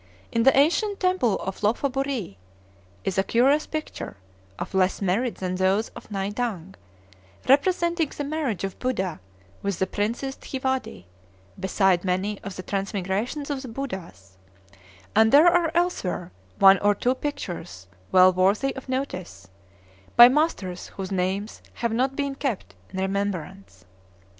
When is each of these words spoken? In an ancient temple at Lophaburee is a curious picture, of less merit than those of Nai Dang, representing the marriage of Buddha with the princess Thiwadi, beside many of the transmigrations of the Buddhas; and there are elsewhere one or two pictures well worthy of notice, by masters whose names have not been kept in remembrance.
In 0.31 0.41
an 0.47 0.53
ancient 0.55 0.99
temple 0.99 1.39
at 1.45 1.61
Lophaburee 1.61 2.35
is 3.03 3.19
a 3.19 3.23
curious 3.23 3.67
picture, 3.67 4.17
of 4.57 4.73
less 4.73 4.99
merit 4.99 5.35
than 5.35 5.53
those 5.53 5.89
of 5.89 6.09
Nai 6.09 6.29
Dang, 6.29 6.73
representing 7.47 8.09
the 8.09 8.23
marriage 8.23 8.63
of 8.63 8.79
Buddha 8.79 9.19
with 9.61 9.77
the 9.77 9.85
princess 9.85 10.35
Thiwadi, 10.37 11.05
beside 11.59 12.03
many 12.03 12.41
of 12.41 12.55
the 12.55 12.63
transmigrations 12.63 13.51
of 13.51 13.61
the 13.61 13.67
Buddhas; 13.67 14.37
and 15.15 15.31
there 15.31 15.45
are 15.45 15.69
elsewhere 15.75 16.31
one 16.57 16.79
or 16.79 16.95
two 16.95 17.13
pictures 17.13 17.85
well 18.11 18.33
worthy 18.33 18.75
of 18.75 18.89
notice, 18.89 19.49
by 20.15 20.27
masters 20.27 20.87
whose 20.97 21.11
names 21.11 21.61
have 21.75 21.93
not 21.93 22.15
been 22.15 22.33
kept 22.33 22.73
in 22.89 22.97
remembrance. 22.99 23.85